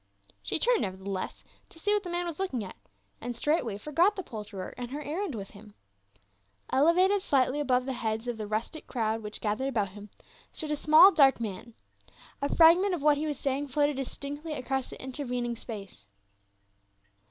[0.41, 2.75] She turned nevertheless to see what the man was looking at,
[3.21, 5.75] and straightway forgot the poulterer and her errand with him.
[6.71, 10.09] Elevated slightly above the heads of the rustic crowd which gathered about him,
[10.51, 11.51] stood a small dark man.
[11.51, 12.55] TJIE CALLING OF TIMOTHY.
[12.55, 16.07] 307 A fragment of what he was saying floated distinctly across the intervening space.